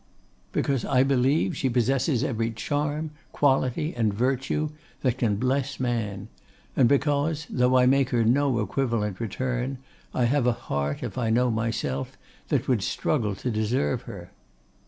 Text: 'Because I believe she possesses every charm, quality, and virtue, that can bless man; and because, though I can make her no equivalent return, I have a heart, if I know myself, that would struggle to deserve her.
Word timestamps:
'Because 0.51 0.83
I 0.83 1.03
believe 1.03 1.55
she 1.55 1.69
possesses 1.69 2.23
every 2.23 2.49
charm, 2.49 3.11
quality, 3.31 3.93
and 3.95 4.11
virtue, 4.11 4.69
that 5.03 5.19
can 5.19 5.35
bless 5.35 5.79
man; 5.79 6.27
and 6.75 6.89
because, 6.89 7.45
though 7.51 7.77
I 7.77 7.83
can 7.83 7.89
make 7.91 8.09
her 8.09 8.23
no 8.23 8.61
equivalent 8.61 9.19
return, 9.19 9.77
I 10.11 10.25
have 10.25 10.47
a 10.47 10.53
heart, 10.53 11.03
if 11.03 11.19
I 11.19 11.29
know 11.29 11.51
myself, 11.51 12.17
that 12.47 12.67
would 12.67 12.81
struggle 12.81 13.35
to 13.35 13.51
deserve 13.51 14.01
her. 14.09 14.31